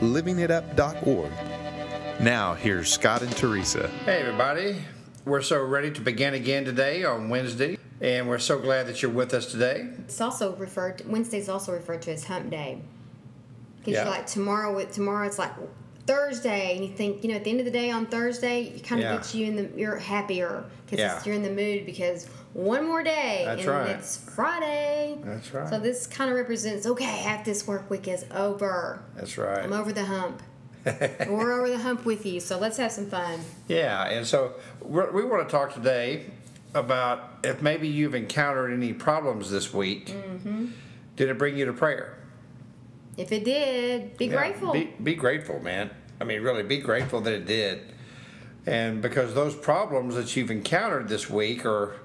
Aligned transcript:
livingitup.org. 0.00 1.30
Now, 2.20 2.54
here's 2.54 2.92
Scott 2.92 3.22
and 3.22 3.34
Teresa. 3.36 3.88
Hey, 4.04 4.20
everybody. 4.20 4.76
We're 5.24 5.42
so 5.42 5.62
ready 5.64 5.90
to 5.90 6.00
begin 6.00 6.34
again 6.34 6.64
today 6.64 7.04
on 7.04 7.28
Wednesday, 7.28 7.78
and 8.00 8.28
we're 8.28 8.38
so 8.38 8.58
glad 8.58 8.86
that 8.86 9.02
you're 9.02 9.10
with 9.10 9.32
us 9.34 9.50
today. 9.50 9.88
It's 10.00 10.20
also 10.20 10.54
referred 10.56 10.98
to, 10.98 11.08
Wednesday's 11.08 11.48
also 11.48 11.72
referred 11.72 12.02
to 12.02 12.12
as 12.12 12.24
Hump 12.24 12.50
Day. 12.50 12.82
Because 13.78 13.94
Yeah. 13.94 14.02
you're 14.04 14.12
like 14.12 14.26
tomorrow 14.26 14.84
tomorrow 14.86 15.26
it's 15.26 15.38
like 15.38 15.52
Thursday, 16.06 16.76
and 16.76 16.84
you 16.84 16.90
think 16.92 17.22
you 17.22 17.30
know 17.30 17.36
at 17.36 17.44
the 17.44 17.50
end 17.50 17.60
of 17.60 17.64
the 17.66 17.72
day 17.72 17.90
on 17.90 18.06
Thursday, 18.06 18.64
it 18.76 18.84
kind 18.84 19.00
of 19.00 19.04
Yeah. 19.06 19.16
gets 19.16 19.34
you 19.34 19.46
in 19.46 19.56
the 19.56 19.68
you're 19.76 19.96
happier 19.96 20.64
because 20.84 20.98
Yeah. 20.98 21.20
you're 21.24 21.34
in 21.34 21.42
the 21.42 21.50
mood 21.50 21.86
because 21.86 22.26
one 22.52 22.86
more 22.86 23.02
day 23.02 23.42
That's 23.46 23.60
and 23.62 23.70
right. 23.70 23.88
it's 23.90 24.16
Friday. 24.16 25.16
That's 25.24 25.52
right. 25.54 25.68
So 25.68 25.78
this 25.80 26.06
kind 26.06 26.30
of 26.30 26.36
represents 26.36 26.86
okay, 26.86 27.04
half 27.04 27.44
this 27.44 27.66
work 27.66 27.88
week 27.90 28.06
is 28.06 28.24
over. 28.34 29.00
That's 29.16 29.38
right. 29.38 29.64
I'm 29.64 29.72
over 29.72 29.92
the 29.92 30.04
hump. 30.04 30.42
We're 30.84 31.52
over 31.58 31.70
the 31.70 31.78
hump 31.78 32.04
with 32.04 32.26
you, 32.26 32.40
so 32.40 32.58
let's 32.58 32.76
have 32.76 32.92
some 32.92 33.06
fun. 33.06 33.40
Yeah, 33.68 34.04
and 34.06 34.26
so 34.26 34.52
we 34.82 35.24
want 35.24 35.48
to 35.48 35.50
talk 35.50 35.72
today 35.72 36.26
about 36.74 37.38
if 37.42 37.62
maybe 37.62 37.88
you've 37.88 38.14
encountered 38.14 38.70
any 38.72 38.92
problems 38.92 39.50
this 39.50 39.72
week. 39.72 40.08
Mm-hmm. 40.08 40.66
Did 41.16 41.30
it 41.30 41.38
bring 41.38 41.56
you 41.56 41.64
to 41.64 41.72
prayer? 41.72 42.18
If 43.16 43.30
it 43.32 43.44
did, 43.44 44.18
be 44.18 44.26
Yeah, 44.26 44.36
grateful. 44.36 44.72
Be, 44.72 44.92
be 45.04 45.14
grateful, 45.14 45.60
man. 45.60 45.90
I 46.20 46.24
mean, 46.24 46.42
really, 46.42 46.62
be 46.62 46.78
grateful 46.78 47.20
that 47.20 47.32
it 47.32 47.46
did. 47.46 47.82
And 48.66 49.02
because 49.02 49.34
those 49.34 49.54
problems 49.54 50.14
that 50.14 50.34
you've 50.34 50.50
encountered 50.50 51.08
this 51.08 51.28
week 51.28 51.66
or 51.66 51.96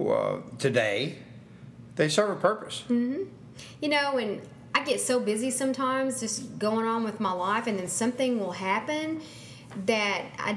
uh, 0.00 0.38
today, 0.58 1.18
they 1.96 2.08
serve 2.08 2.30
a 2.30 2.40
purpose. 2.40 2.82
Mm-hmm. 2.88 3.24
you 3.80 3.88
know, 3.88 4.18
and 4.18 4.40
I 4.74 4.84
get 4.84 5.00
so 5.00 5.20
busy 5.20 5.50
sometimes 5.50 6.20
just 6.20 6.58
going 6.58 6.86
on 6.86 7.04
with 7.04 7.20
my 7.20 7.32
life, 7.32 7.66
and 7.66 7.78
then 7.78 7.88
something 7.88 8.38
will 8.38 8.52
happen 8.52 9.20
that 9.86 10.22
I, 10.38 10.56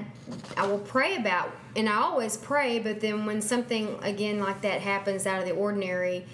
I 0.57 0.67
will 0.67 0.79
pray 0.79 1.15
about, 1.15 1.51
and 1.75 1.89
I 1.89 1.97
always 1.97 2.37
pray, 2.37 2.79
but 2.79 3.01
then 3.01 3.25
when 3.25 3.41
something 3.41 3.97
again 4.01 4.39
like 4.39 4.61
that 4.61 4.81
happens 4.81 5.25
out 5.25 5.39
of 5.39 5.45
the 5.45 5.53
ordinary, 5.53 6.25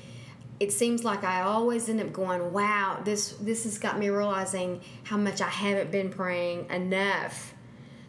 it 0.60 0.72
seems 0.72 1.04
like 1.04 1.24
I 1.24 1.42
always 1.42 1.88
end 1.90 2.02
up 2.02 2.12
going, 2.12 2.52
"Wow, 2.52 3.02
this 3.04 3.34
this 3.42 3.64
has 3.64 3.78
got 3.78 4.00
me 4.00 4.10
realizing 4.10 4.82
how 5.04 5.18
much 5.18 5.42
I 5.42 5.50
haven't 5.50 5.92
been 5.92 6.10
praying 6.10 6.70
enough." 6.70 7.54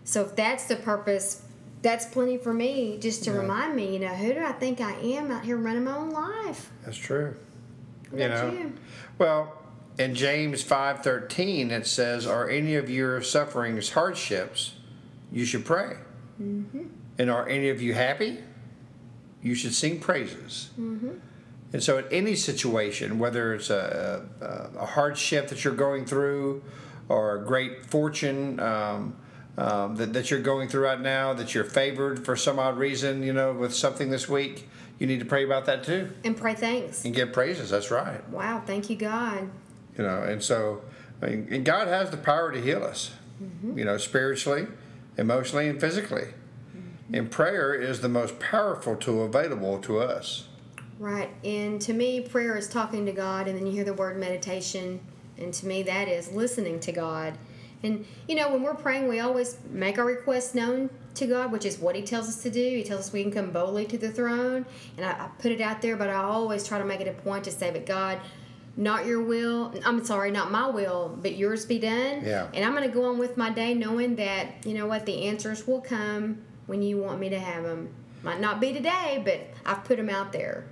So 0.05 0.23
if 0.23 0.35
that's 0.35 0.65
the 0.67 0.77
purpose, 0.77 1.43
that's 1.83 2.07
plenty 2.07 2.39
for 2.39 2.55
me, 2.55 2.99
just 2.99 3.25
to 3.25 3.31
Yeah. 3.31 3.39
remind 3.39 3.77
me, 3.77 3.93
you 3.93 3.99
know, 3.99 4.09
who 4.09 4.33
do 4.33 4.41
I 4.43 4.53
think 4.53 4.81
I 4.81 4.93
am 4.95 5.31
out 5.31 5.45
here 5.45 5.57
running 5.57 5.85
my 5.85 5.97
own 5.97 6.11
life? 6.11 6.71
That's 6.85 6.97
true. 6.97 7.35
What 8.11 8.23
you 8.23 8.29
know, 8.29 8.51
you? 8.51 8.73
well, 9.19 9.63
in 9.99 10.15
James 10.15 10.63
five 10.63 11.03
thirteen, 11.03 11.71
it 11.71 11.87
says, 11.87 12.27
"Are 12.27 12.49
any 12.49 12.77
of 12.77 12.89
your 12.89 13.21
sufferings 13.21 13.91
hardships? 13.91 14.75
You 15.31 15.45
should 15.45 15.67
pray. 15.67 15.97
Mm-hmm. 16.43 16.85
And 17.19 17.31
are 17.31 17.47
any 17.47 17.69
of 17.69 17.83
you 17.83 17.93
happy? 17.93 18.39
You 19.43 19.55
should 19.55 19.75
sing 19.75 20.01
praises." 20.01 20.71
Mm-hmm. 20.81 21.11
And 21.73 21.83
so, 21.83 21.99
in 21.99 22.07
any 22.11 22.35
situation, 22.35 23.19
whether 23.19 23.55
it's 23.55 23.69
a, 23.69 24.25
a, 24.41 24.79
a 24.79 24.87
hardship 24.87 25.49
that 25.49 25.65
you're 25.65 25.75
going 25.75 26.07
through, 26.07 26.63
or 27.09 27.37
a 27.37 27.45
great 27.45 27.87
fortune 27.87 28.59
um, 28.61 29.17
um, 29.57 29.97
that, 29.97 30.13
that 30.13 30.31
you're 30.31 30.41
going 30.41 30.69
through 30.69 30.85
right 30.85 31.01
now, 31.01 31.35
that 31.35 31.55
you're 31.55 31.65
favored 31.65 32.25
for 32.25 32.37
some 32.37 32.59
odd 32.59 32.79
reason, 32.79 33.23
you 33.23 33.33
know, 33.33 33.53
with 33.53 33.75
something 33.75 34.11
this 34.11 34.29
week, 34.29 34.69
you 34.99 35.07
need 35.07 35.19
to 35.21 35.27
pray 35.27 35.45
about 35.45 35.67
that 35.67 35.85
too 35.85 36.11
And 36.25 36.37
pray 36.37 36.55
thanks. 36.55 37.05
and 37.05 37.15
give 37.15 37.33
praises. 37.33 37.71
That's 37.71 37.91
right. 37.91 38.27
Wow, 38.31 38.63
thank 38.65 38.89
you, 38.91 38.97
God. 38.97 39.49
You 39.97 40.05
know, 40.05 40.23
and 40.23 40.43
so, 40.43 40.83
I 41.23 41.27
mean, 41.27 41.49
and 41.51 41.65
God 41.65 41.89
has 41.89 42.11
the 42.11 42.17
power 42.17 42.53
to 42.53 42.61
heal 42.61 42.85
us, 42.85 43.11
you 43.75 43.85
know, 43.85 43.99
spiritually, 43.99 44.67
emotionally, 45.17 45.69
and 45.69 45.81
physically. 45.81 46.29
And 47.13 47.31
prayer 47.31 47.75
is 47.75 48.01
the 48.01 48.09
most 48.09 48.39
powerful 48.39 48.95
tool 48.95 49.25
available 49.25 49.79
to 49.81 49.99
us. 49.99 50.47
Right. 50.99 51.31
And 51.45 51.81
to 51.83 51.93
me, 51.93 52.21
prayer 52.21 52.57
is 52.57 52.69
talking 52.69 53.07
to 53.07 53.13
God, 53.13 53.47
and 53.47 53.57
then 53.57 53.67
you 53.67 53.73
hear 53.73 53.85
the 53.85 53.95
word 53.95 54.19
meditation. 54.19 55.01
And 55.37 55.55
to 55.55 55.67
me, 55.67 55.83
that 55.85 56.09
is 56.09 56.33
listening 56.33 56.81
to 56.81 56.93
God. 56.93 57.39
And, 57.83 58.05
you 58.27 58.35
know, 58.35 58.51
when 58.53 58.63
we're 58.63 58.75
praying, 58.75 59.07
we 59.07 59.21
always 59.21 59.57
make 59.71 59.99
our 59.99 60.05
requests 60.05 60.55
known 60.55 60.91
to 61.15 61.27
God, 61.27 61.53
which 61.53 61.65
is 61.65 61.79
what 61.79 61.95
He 61.95 62.03
tells 62.03 62.29
us 62.29 62.43
to 62.43 62.51
do. 62.51 62.61
He 62.61 62.83
tells 62.83 63.01
us 63.01 63.13
we 63.13 63.23
can 63.23 63.31
come 63.31 63.51
boldly 63.51 63.85
to 63.87 63.99
the 63.99 64.11
throne. 64.11 64.67
And 64.97 65.07
I, 65.07 65.11
I 65.11 65.29
put 65.39 65.53
it 65.53 65.61
out 65.61 65.81
there, 65.81 65.97
but 65.97 66.11
I 66.11 66.15
always 66.15 66.67
try 66.67 66.79
to 66.79 66.85
make 66.85 67.01
it 67.01 67.07
a 67.07 67.13
point 67.13 67.45
to 67.45 67.53
say, 67.53 67.71
but 67.71 67.87
God, 67.87 68.21
not 68.77 69.07
your 69.07 69.23
will, 69.23 69.73
I'm 69.85 70.05
sorry, 70.05 70.31
not 70.31 70.51
my 70.51 70.69
will, 70.69 71.17
but 71.21 71.37
yours 71.37 71.67
be 71.67 71.79
done. 71.79 72.25
Yeah. 72.25 72.49
And 72.53 72.65
I'm 72.65 72.75
going 72.75 72.89
to 72.89 72.95
go 72.95 73.05
on 73.05 73.19
with 73.19 73.37
my 73.37 73.51
day 73.51 73.75
knowing 73.75 74.17
that, 74.17 74.67
you 74.67 74.75
know 74.75 74.87
what, 74.87 75.07
the 75.07 75.27
answers 75.27 75.67
will 75.67 75.81
come 75.81 76.43
when 76.67 76.83
you 76.83 76.99
want 76.99 77.21
me 77.21 77.29
to 77.29 77.39
have 77.39 77.63
them. 77.65 77.89
Might 78.23 78.41
not 78.41 78.61
be 78.61 78.73
today, 78.73 79.23
but 79.25 79.41
I've 79.65 79.85
put 79.85 79.97
them 79.97 80.11
out 80.11 80.33
there. 80.33 80.65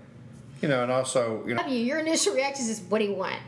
You 0.60 0.68
know, 0.68 0.82
and 0.82 0.90
also, 0.90 1.44
you 1.46 1.54
know. 1.54 1.66
Your 1.66 1.98
initial 1.98 2.34
reaction 2.34 2.66
is, 2.66 2.80
"What 2.88 2.98
do 2.98 3.04
you 3.04 3.14
want?" 3.14 3.40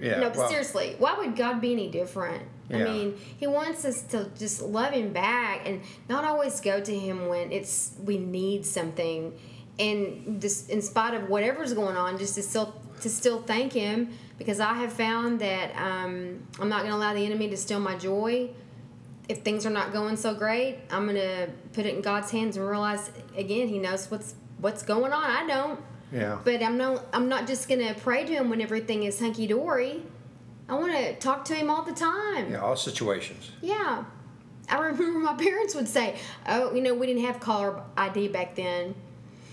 yeah. 0.00 0.20
no, 0.20 0.28
but 0.28 0.38
well, 0.38 0.48
seriously, 0.48 0.96
why 0.98 1.16
would 1.16 1.36
God 1.36 1.60
be 1.60 1.72
any 1.72 1.88
different? 1.88 2.42
I 2.68 2.78
mean, 2.78 3.16
He 3.36 3.46
wants 3.46 3.84
us 3.84 4.02
to 4.02 4.28
just 4.36 4.60
love 4.60 4.92
Him 4.92 5.12
back 5.12 5.68
and 5.68 5.82
not 6.08 6.24
always 6.24 6.60
go 6.60 6.80
to 6.80 6.98
Him 6.98 7.28
when 7.28 7.52
it's 7.52 7.94
we 8.04 8.18
need 8.18 8.66
something, 8.66 9.32
and 9.78 10.40
just 10.40 10.68
in 10.68 10.82
spite 10.82 11.14
of 11.14 11.28
whatever's 11.28 11.72
going 11.72 11.96
on, 11.96 12.18
just 12.18 12.34
to 12.34 12.42
still 12.42 12.74
to 13.02 13.08
still 13.08 13.42
thank 13.42 13.72
Him 13.72 14.10
because 14.38 14.60
I 14.60 14.74
have 14.74 14.92
found 14.92 15.40
that 15.40 15.74
um, 15.76 16.46
I'm 16.58 16.68
not 16.68 16.80
going 16.80 16.90
to 16.90 16.96
allow 16.96 17.14
the 17.14 17.24
enemy 17.24 17.48
to 17.50 17.56
steal 17.56 17.80
my 17.80 17.96
joy. 17.96 18.50
If 19.28 19.42
things 19.42 19.66
are 19.66 19.70
not 19.70 19.92
going 19.92 20.16
so 20.16 20.34
great, 20.34 20.78
I'm 20.90 21.04
going 21.04 21.16
to 21.16 21.48
put 21.72 21.86
it 21.86 21.94
in 21.94 22.00
God's 22.00 22.30
hands 22.30 22.56
and 22.56 22.68
realize 22.68 23.10
again 23.36 23.68
He 23.68 23.78
knows 23.78 24.10
what's 24.10 24.34
what's 24.58 24.82
going 24.82 25.12
on. 25.12 25.24
I 25.24 25.46
don't. 25.46 25.80
Yeah. 26.12 26.38
But 26.44 26.62
I'm 26.62 26.76
not. 26.76 27.06
I'm 27.12 27.28
not 27.28 27.46
just 27.46 27.68
gonna 27.68 27.94
pray 27.94 28.24
to 28.24 28.32
him 28.32 28.48
when 28.50 28.60
everything 28.60 29.02
is 29.04 29.18
hunky 29.20 29.46
dory. 29.46 30.02
I 30.68 30.74
want 30.74 30.92
to 30.92 31.14
talk 31.16 31.44
to 31.46 31.54
him 31.54 31.70
all 31.70 31.82
the 31.82 31.92
time. 31.92 32.50
Yeah, 32.50 32.58
all 32.60 32.76
situations. 32.76 33.50
Yeah. 33.62 34.04
I 34.68 34.78
remember 34.80 35.20
my 35.20 35.34
parents 35.38 35.74
would 35.76 35.88
say, 35.88 36.16
"Oh, 36.48 36.74
you 36.74 36.82
know, 36.82 36.94
we 36.94 37.06
didn't 37.06 37.24
have 37.24 37.38
caller 37.40 37.82
ID 37.96 38.28
back 38.28 38.56
then, 38.56 38.94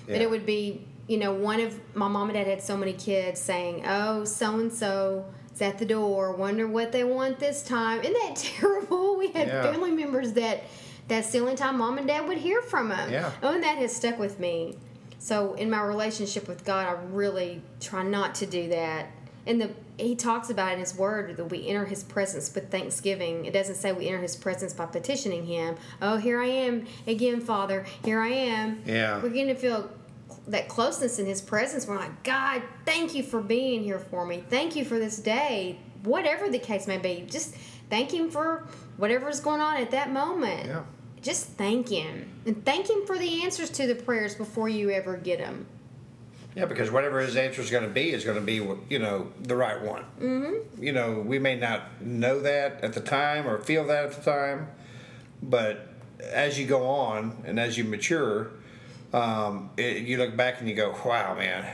but 0.08 0.22
it 0.22 0.30
would 0.30 0.46
be, 0.46 0.88
you 1.08 1.18
know, 1.18 1.32
one 1.34 1.60
of 1.60 1.80
my 1.96 2.08
mom 2.08 2.30
and 2.30 2.34
dad 2.38 2.48
had 2.48 2.64
so 2.64 2.76
many 2.76 2.94
kids 2.94 3.40
saying, 3.40 3.84
"Oh, 3.88 4.24
so 4.26 4.56
and 4.60 4.74
so 4.74 5.26
is 5.54 5.62
at 5.62 5.78
the 5.78 5.86
door. 5.86 6.32
Wonder 6.34 6.68
what 6.68 6.92
they 6.92 7.04
want 7.04 7.38
this 7.40 7.62
time." 7.62 8.02
Isn't 8.02 8.14
that 8.14 8.36
terrible? 8.38 9.18
We 9.18 9.28
had 9.32 9.48
Yeah. 9.50 9.72
family 9.72 9.92
members 9.92 10.34
that 10.34 10.64
that's 11.08 11.30
the 11.32 11.40
only 11.40 11.56
time 11.56 11.78
mom 11.78 11.98
and 12.00 12.08
dad 12.08 12.28
would 12.28 12.40
hear 12.40 12.62
from 12.64 12.90
them. 12.90 13.12
Yeah. 13.12 13.32
Oh, 13.44 13.54
and 13.54 13.62
that 13.64 13.78
has 13.78 13.96
stuck 13.96 14.18
with 14.18 14.40
me. 14.40 14.78
So 15.24 15.54
in 15.54 15.70
my 15.70 15.82
relationship 15.82 16.50
with 16.50 16.66
God, 16.66 16.86
I 16.86 17.02
really 17.14 17.62
try 17.80 18.04
not 18.04 18.36
to 18.36 18.46
do 18.46 18.68
that. 18.68 19.08
And 19.48 19.62
the 19.62 19.72
he 19.98 20.16
talks 20.16 20.50
about 20.50 20.72
it 20.72 20.74
in 20.74 20.80
his 20.82 20.98
word 20.98 21.38
that 21.38 21.46
we 21.46 21.66
enter 21.66 21.86
his 21.86 22.04
presence 22.04 22.54
with 22.54 22.70
thanksgiving. 22.70 23.46
It 23.46 23.54
doesn't 23.54 23.76
say 23.76 23.94
we 23.94 24.08
enter 24.08 24.20
his 24.20 24.36
presence 24.36 24.74
by 24.74 24.88
petitioning 24.88 25.46
him. 25.46 25.78
Oh, 26.02 26.18
here 26.18 26.42
I 26.42 26.48
am 26.48 26.88
again, 27.08 27.40
Father. 27.40 27.86
Here 28.04 28.20
I 28.20 28.30
am. 28.30 28.82
Yeah. 28.86 29.22
We're 29.22 29.30
going 29.30 29.48
to 29.48 29.56
feel 29.56 29.90
that 30.48 30.68
closeness 30.68 31.20
in 31.20 31.26
his 31.26 31.42
presence. 31.42 31.88
We're 31.88 31.96
like, 31.96 32.24
God, 32.24 32.62
thank 32.86 33.16
you 33.16 33.24
for 33.24 33.40
being 33.40 33.82
here 33.82 34.00
for 34.00 34.26
me. 34.26 34.44
Thank 34.50 34.76
you 34.76 34.84
for 34.84 35.00
this 35.00 35.20
day. 35.20 35.80
Whatever 36.04 36.50
the 36.50 36.60
case 36.60 36.86
may 36.86 36.98
be, 36.98 37.26
just 37.30 37.56
thank 37.90 38.14
him 38.14 38.30
for 38.30 38.68
whatever's 38.98 39.40
going 39.40 39.62
on 39.62 39.78
at 39.78 39.92
that 39.92 40.12
moment 40.12 40.66
Yeah. 40.66 40.84
Just 41.24 41.48
thank 41.48 41.90
him 41.90 42.30
and 42.46 42.64
thank 42.66 42.90
him 42.90 43.06
for 43.08 43.18
the 43.18 43.44
answers 43.44 43.70
to 43.72 43.88
the 43.88 43.96
prayers 43.96 44.36
before 44.36 44.70
you 44.70 44.92
ever 44.92 45.18
get 45.18 45.40
them 45.40 45.66
Yeah, 46.56 46.66
because 46.66 46.92
whatever 46.92 47.20
his 47.20 47.36
answer 47.36 47.62
is 47.62 47.72
going 47.72 47.84
to 47.86 47.90
be 47.90 48.12
is 48.12 48.24
going 48.24 48.38
to 48.38 48.46
be, 48.46 48.56
you 48.90 49.00
know, 49.00 49.32
the 49.42 49.56
right 49.56 49.82
one. 49.82 50.06
Mm-hmm. 50.22 50.84
You 50.84 50.92
know, 50.92 51.20
we 51.20 51.40
may 51.40 51.56
not 51.56 52.02
know 52.02 52.42
that 52.42 52.84
at 52.84 52.94
the 52.94 53.02
time 53.02 53.48
or 53.48 53.58
feel 53.60 53.88
that 53.88 54.06
at 54.06 54.12
the 54.14 54.22
time, 54.22 54.68
but 55.42 55.88
as 56.32 56.60
you 56.60 56.68
go 56.68 56.86
on 56.88 57.42
and 57.46 57.60
as 57.60 57.78
you 57.78 57.84
mature, 57.84 58.52
um, 59.14 59.72
it, 59.78 60.04
you 60.04 60.18
look 60.18 60.36
back 60.36 60.60
and 60.60 60.70
you 60.70 60.76
go, 60.76 60.96
"Wow, 61.04 61.36
man, 61.36 61.66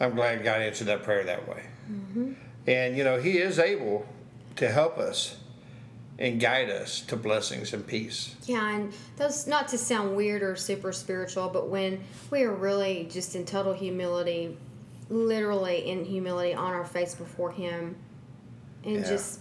I'm 0.00 0.14
glad 0.14 0.44
God 0.44 0.60
answered 0.60 0.86
that 0.86 1.02
prayer 1.02 1.24
that 1.24 1.48
way." 1.48 1.62
And 2.66 2.96
you 2.96 3.04
know, 3.04 3.20
He 3.20 3.38
is 3.38 3.58
able 3.58 4.06
to 4.56 4.68
help 4.70 4.98
us 4.98 5.36
and 6.22 6.38
guide 6.40 6.70
us 6.70 7.00
to 7.00 7.16
blessings 7.16 7.72
and 7.74 7.84
peace. 7.84 8.36
Yeah, 8.46 8.76
and 8.76 8.94
those 9.16 9.48
not 9.48 9.66
to 9.68 9.76
sound 9.78 10.14
weird 10.14 10.44
or 10.44 10.54
super 10.54 10.92
spiritual, 10.92 11.48
but 11.48 11.68
when 11.68 12.00
we 12.30 12.44
are 12.44 12.52
really 12.54 13.08
just 13.10 13.34
in 13.34 13.44
total 13.44 13.72
humility, 13.72 14.56
literally 15.10 15.90
in 15.90 16.04
humility 16.04 16.54
on 16.54 16.72
our 16.72 16.84
face 16.84 17.16
before 17.16 17.50
Him, 17.50 17.96
and 18.84 18.98
Yeah. 18.98 19.08
just 19.08 19.40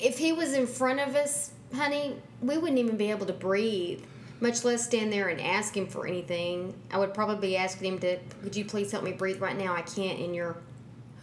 if 0.00 0.16
He 0.16 0.32
was 0.32 0.52
in 0.52 0.68
front 0.68 1.00
of 1.00 1.16
us, 1.16 1.50
honey, 1.74 2.16
we 2.40 2.56
wouldn't 2.56 2.78
even 2.78 2.96
be 2.96 3.10
able 3.10 3.26
to 3.26 3.32
breathe, 3.32 4.04
much 4.40 4.64
less 4.64 4.84
stand 4.84 5.12
there 5.12 5.26
and 5.28 5.40
ask 5.40 5.76
Him 5.76 5.88
for 5.88 6.06
anything. 6.06 6.72
I 6.92 6.98
would 6.98 7.14
probably 7.14 7.48
be 7.48 7.56
asking 7.56 7.94
Him 7.94 7.98
to, 7.98 8.18
would 8.44 8.54
you 8.54 8.64
please 8.64 8.92
help 8.92 9.02
me 9.02 9.10
breathe 9.12 9.40
right 9.42 9.58
now? 9.58 9.74
I 9.74 9.82
can't 9.82 10.20
in 10.20 10.34
Your 10.34 10.56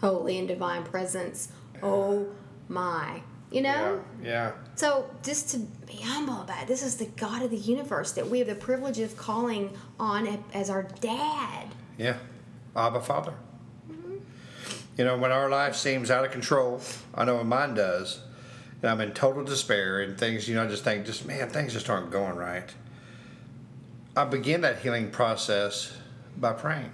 holy 0.02 0.38
and 0.38 0.48
divine 0.48 0.84
presence. 0.84 1.54
Oh 1.82 2.28
my, 2.68 3.22
you 3.52 3.62
know. 3.62 4.02
Yeah. 4.22 4.30
Yeah. 4.30 4.52
So 4.76 5.10
just 5.24 5.50
to 5.50 5.60
be 5.60 5.98
humble 5.98 6.42
about 6.42 6.64
it, 6.64 6.68
this 6.68 6.84
is 6.84 6.96
the 6.98 7.06
God 7.06 7.42
of 7.42 7.52
the 7.52 7.58
universe 7.58 8.12
that 8.14 8.28
we 8.28 8.40
have 8.40 8.48
the 8.48 8.56
privilege 8.56 9.00
of 9.00 9.18
calling 9.18 9.72
on 10.00 10.44
as 10.54 10.70
our 10.70 10.84
dad. 11.02 11.68
Yeah. 11.98 12.18
Abba 12.76 13.02
Father. 13.02 13.34
Mm-hmm. 13.92 14.18
You 14.98 15.06
know, 15.06 15.18
when 15.18 15.32
our 15.32 15.50
life 15.50 15.76
seems 15.76 16.12
out 16.12 16.24
of 16.24 16.32
control, 16.32 16.82
I 17.16 17.26
know 17.26 17.38
when 17.38 17.48
mine 17.48 17.74
does, 17.74 18.22
and 18.82 18.90
I'm 18.90 19.02
in 19.02 19.12
total 19.12 19.44
despair 19.44 20.02
and 20.02 20.18
things, 20.18 20.48
you 20.48 20.56
know, 20.56 20.64
I 20.64 20.68
just 20.68 20.84
think, 20.84 21.06
just 21.06 21.26
man, 21.26 21.50
things 21.50 21.74
just 21.74 21.90
aren't 21.90 22.12
going 22.12 22.36
right. 22.36 22.70
I 24.16 24.26
begin 24.26 24.62
that 24.62 24.80
healing 24.80 25.12
process 25.12 25.94
by 26.38 26.54
praying. 26.54 26.92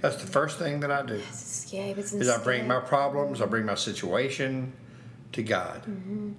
That's 0.00 0.16
the 0.16 0.22
mm-hmm. 0.22 0.32
first 0.32 0.58
thing 0.58 0.80
that 0.80 0.90
I 0.90 1.02
do. 1.02 1.20
Scary, 1.30 1.90
it's 1.90 2.12
Is 2.12 2.28
I 2.28 2.42
bring 2.42 2.66
my 2.66 2.80
problems, 2.80 3.40
I 3.40 3.46
bring 3.46 3.64
my 3.64 3.76
situation 3.76 4.72
to 5.32 5.42
God. 5.42 5.82
Mm-hmm. 5.82 6.32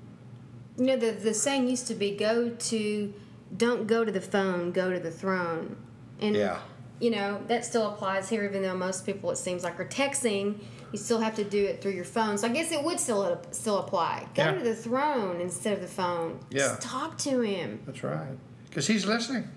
You 0.77 0.85
know, 0.85 0.97
the, 0.97 1.11
the 1.11 1.33
saying 1.33 1.67
used 1.67 1.87
to 1.87 1.93
be 1.93 2.15
go 2.15 2.49
to, 2.49 3.13
don't 3.57 3.85
go 3.87 4.05
to 4.05 4.11
the 4.11 4.21
phone, 4.21 4.71
go 4.71 4.91
to 4.91 4.99
the 4.99 5.11
throne. 5.11 5.75
And, 6.21 6.35
Yeah. 6.35 6.59
you 6.99 7.11
know, 7.11 7.41
that 7.47 7.65
still 7.65 7.87
applies 7.89 8.29
here, 8.29 8.43
even 8.45 8.61
though 8.61 8.75
most 8.77 9.05
people, 9.05 9.29
it 9.31 9.37
seems 9.37 9.63
like, 9.63 9.79
are 9.79 9.85
texting. 9.85 10.59
You 10.91 10.97
still 10.97 11.19
have 11.19 11.35
to 11.35 11.43
do 11.43 11.65
it 11.65 11.81
through 11.81 11.91
your 11.91 12.05
phone. 12.05 12.37
So 12.37 12.47
I 12.47 12.51
guess 12.51 12.71
it 12.71 12.83
would 12.83 12.99
still 12.99 13.39
still 13.51 13.77
apply. 13.79 14.27
Go 14.33 14.43
Yeah. 14.43 14.51
to 14.53 14.63
the 14.63 14.75
throne 14.75 15.39
instead 15.39 15.73
of 15.73 15.81
the 15.81 15.87
phone. 15.87 16.39
Yeah. 16.49 16.59
Just 16.59 16.81
talk 16.81 17.17
to 17.19 17.41
him. 17.41 17.79
That's 17.85 18.03
right. 18.03 18.37
Because 18.69 18.87
he's 18.87 19.05
listening. 19.05 19.47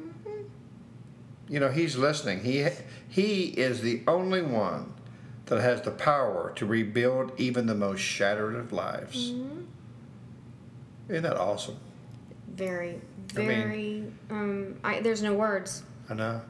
Mm-hmm. 0.00 0.42
You 1.48 1.60
know, 1.60 1.70
he's 1.70 1.96
listening. 1.96 2.42
He 2.42 2.66
he 3.08 3.44
is 3.48 3.80
the 3.82 4.02
only 4.06 4.40
one 4.42 4.94
that 5.48 5.60
has 5.60 5.82
the 5.82 5.90
power 5.90 6.52
to 6.56 6.66
rebuild 6.66 7.32
even 7.38 7.66
the 7.66 7.74
most 7.74 8.00
shattered 8.00 8.54
of 8.54 8.72
lives. 8.72 9.32
Isn't 11.08 11.22
that 11.22 11.36
awesome? 11.36 11.76
Very, 12.54 13.00
I 13.34 13.38
mean- 13.38 13.46
very. 13.48 14.04
um, 14.30 14.76
I, 14.84 15.00
there's 15.00 15.22
no 15.22 15.34
words. 15.34 15.82
I 16.08 16.14
know. 16.14 16.40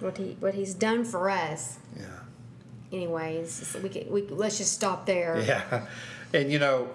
What 0.00 0.18
he 0.18 0.36
what 0.40 0.54
he's 0.54 0.74
done 0.74 1.04
for 1.04 1.30
us. 1.30 1.78
Yeah. 1.96 2.04
anyways 2.92 3.76
we 3.82 3.88
can, 3.88 4.10
we 4.10 4.22
let's 4.22 4.58
just 4.58 4.72
stop 4.72 5.06
there 5.06 5.40
Yeah. 5.40 5.86
And 6.34 6.50
you 6.52 6.58
know, 6.58 6.88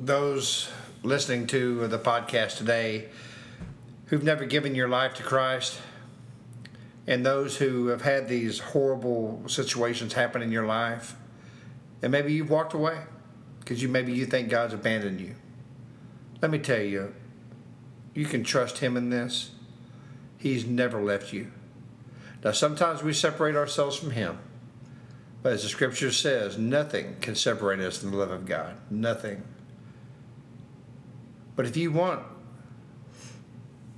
those 0.00 0.70
listening 1.02 1.46
to 1.48 1.86
the 1.88 1.98
podcast 1.98 2.56
today 2.56 3.08
who've 4.06 4.22
never 4.24 4.46
given 4.46 4.74
your 4.74 4.88
life 4.88 5.14
to 5.14 5.22
Christ, 5.22 5.80
and 7.08 7.24
those 7.24 7.56
who 7.56 7.86
have 7.86 8.02
had 8.02 8.28
these 8.28 8.58
horrible 8.58 9.42
situations 9.46 10.12
happen 10.12 10.42
in 10.42 10.52
your 10.52 10.66
life, 10.66 11.16
and 12.02 12.12
maybe 12.12 12.34
you've 12.34 12.50
walked 12.50 12.74
away 12.74 12.98
because 13.60 13.82
you 13.82 13.88
maybe 13.88 14.12
you 14.12 14.26
think 14.26 14.50
God's 14.50 14.74
abandoned 14.74 15.18
you. 15.18 15.34
Let 16.42 16.50
me 16.50 16.58
tell 16.58 16.82
you, 16.82 17.14
you 18.12 18.26
can 18.26 18.44
trust 18.44 18.78
Him 18.78 18.94
in 18.94 19.08
this. 19.08 19.52
He's 20.36 20.66
never 20.66 21.02
left 21.02 21.32
you. 21.32 21.50
Now, 22.44 22.52
sometimes 22.52 23.02
we 23.02 23.14
separate 23.14 23.56
ourselves 23.56 23.96
from 23.96 24.10
Him. 24.10 24.38
But 25.42 25.54
as 25.54 25.62
the 25.62 25.70
scripture 25.70 26.12
says, 26.12 26.58
nothing 26.58 27.16
can 27.22 27.34
separate 27.34 27.80
us 27.80 27.98
from 27.98 28.10
the 28.10 28.18
love 28.18 28.30
of 28.30 28.44
God. 28.44 28.76
Nothing. 28.90 29.44
But 31.56 31.64
if 31.64 31.74
you 31.74 31.90
want 31.90 32.22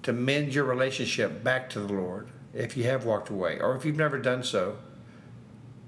to 0.05 0.12
mend 0.12 0.55
your 0.55 0.65
relationship 0.65 1.43
back 1.43 1.69
to 1.71 1.81
the 1.81 1.93
Lord, 1.93 2.29
if 2.55 2.76
you 2.76 2.85
have 2.85 3.05
walked 3.05 3.31
away, 3.31 3.58
or 3.61 3.76
if 3.76 3.85
you've 3.85 3.97
never 3.97 4.19
done 4.19 4.43
so, 4.43 4.76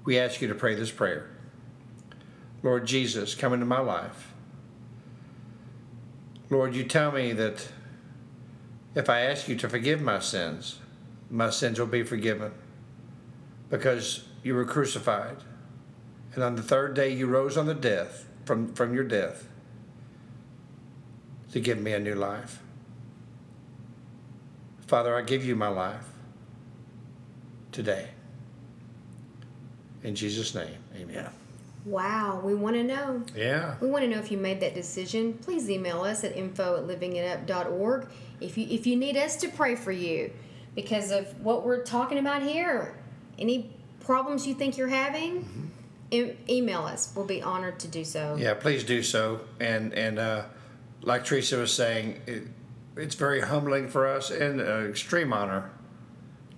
we 0.05 0.17
ask 0.17 0.41
you 0.41 0.47
to 0.47 0.55
pray 0.55 0.75
this 0.75 0.91
prayer 0.91 1.29
Lord 2.61 2.85
Jesus, 2.85 3.35
come 3.35 3.51
into 3.53 3.65
my 3.65 3.79
life. 3.79 4.31
Lord, 6.49 6.75
you 6.75 6.85
tell 6.85 7.11
me 7.11 7.33
that 7.33 7.67
if 8.95 9.09
I 9.09 9.21
ask 9.21 9.47
you 9.47 9.55
to 9.57 9.67
forgive 9.67 10.01
my 10.01 10.19
sins, 10.19 10.79
my 11.29 11.49
sins 11.49 11.79
will 11.79 11.87
be 11.87 12.03
forgiven 12.03 12.53
because 13.69 14.25
you 14.43 14.53
were 14.53 14.65
crucified. 14.65 15.37
And 16.35 16.43
on 16.43 16.55
the 16.55 16.61
third 16.61 16.93
day 16.93 17.09
you 17.09 17.27
rose 17.27 17.57
on 17.57 17.65
the 17.65 17.73
death 17.73 18.27
from, 18.45 18.73
from 18.73 18.93
your 18.93 19.03
death 19.03 19.47
to 21.51 21.59
give 21.59 21.79
me 21.79 21.91
a 21.91 21.99
new 21.99 22.15
life. 22.15 22.61
Father, 24.87 25.15
I 25.15 25.21
give 25.21 25.43
you 25.43 25.55
my 25.55 25.67
life 25.67 26.12
today. 27.73 28.09
In 30.03 30.15
Jesus' 30.15 30.53
name, 30.53 30.77
amen. 30.95 31.29
wow 31.85 32.39
we 32.43 32.55
want 32.55 32.75
to 32.77 32.83
know 32.83 33.21
Yeah. 33.35 33.75
we 33.81 33.89
want 33.89 34.03
to 34.05 34.09
know 34.09 34.17
if 34.19 34.31
you 34.31 34.37
made 34.37 34.61
that 34.61 34.73
decision 34.73 35.33
please 35.33 35.69
email 35.69 36.01
us 36.01 36.23
at 36.23 36.33
info 36.37 36.77
at 36.77 36.83
livingitup.org 36.87 38.07
if 38.39 38.57
you 38.57 38.65
if 38.69 38.87
you 38.87 38.95
need 38.95 39.17
us 39.17 39.35
to 39.37 39.49
pray 39.49 39.75
for 39.75 39.91
you 39.91 40.31
because 40.75 41.11
of 41.11 41.27
what 41.43 41.65
we're 41.65 41.83
talking 41.83 42.17
about 42.19 42.41
here 42.41 42.95
any 43.37 43.69
problems 43.99 44.47
you 44.47 44.53
think 44.53 44.77
you're 44.77 44.87
having 44.87 45.71
e- 46.11 46.31
email 46.49 46.83
us 46.83 47.11
we'll 47.17 47.25
be 47.25 47.41
honored 47.41 47.77
to 47.79 47.87
do 47.89 48.05
so 48.05 48.35
Yeah, 48.39 48.53
please 48.53 48.83
do 48.85 49.03
so. 49.03 49.41
And 49.59 49.93
and 49.93 50.19
uh, 50.19 50.43
like 51.01 51.25
Teresa 51.25 51.57
was 51.57 51.73
saying, 51.73 52.21
it, 52.27 52.43
it's 52.95 53.15
very 53.15 53.41
humbling 53.41 53.89
for 53.89 54.07
us 54.07 54.31
and 54.31 54.61
an 54.61 54.89
extreme 54.89 55.33
honor 55.33 55.69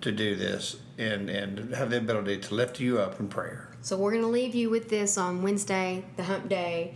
to 0.02 0.12
do 0.12 0.36
this 0.36 0.78
and 0.98 1.30
and 1.30 1.74
have 1.76 1.90
the 1.90 1.98
ability 1.98 2.38
to 2.40 2.54
lift 2.56 2.80
you 2.80 3.00
up 3.00 3.20
in 3.20 3.28
prayer. 3.28 3.70
So 3.82 3.98
we're 3.98 4.12
going 4.12 4.24
to 4.24 4.30
leave 4.30 4.56
you 4.56 4.70
with 4.70 4.90
this 4.90 5.18
on 5.18 5.42
Wednesday, 5.44 6.06
the 6.18 6.24
hump 6.24 6.50
day. 6.50 6.96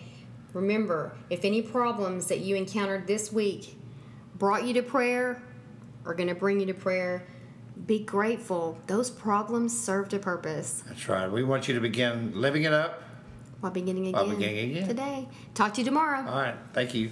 Remember, 0.54 1.16
if 1.30 1.46
any 1.46 1.62
problems 1.62 2.28
that 2.28 2.40
you 2.40 2.56
encountered 2.56 3.06
this 3.06 3.32
week 3.32 3.76
brought 4.36 4.64
you 4.66 4.74
to 4.74 4.82
prayer 4.82 5.42
or 6.06 6.14
going 6.16 6.30
to 6.30 6.34
bring 6.36 6.60
you 6.60 6.66
to 6.66 6.74
prayer, 6.74 7.28
be 7.86 8.00
grateful. 8.00 8.80
Those 8.88 9.12
problems 9.12 9.80
served 9.80 10.14
a 10.14 10.20
purpose 10.20 10.84
That's 10.88 11.08
right. 11.08 11.32
We 11.32 11.44
want 11.44 11.68
you 11.68 11.76
to 11.76 11.80
begin 11.80 12.32
living 12.40 12.64
it 12.64 12.74
up. 12.74 13.04
while 13.60 13.72
beginning 13.72 14.08
again, 14.08 14.14
While 14.20 14.36
beginning 14.36 14.72
again. 14.72 14.88
today. 14.88 15.28
Talk 15.54 15.74
to 15.76 15.82
you 15.82 15.86
tomorrow. 15.86 16.28
All 16.28 16.42
right. 16.42 16.56
Thank 16.74 16.96
you. 16.96 17.12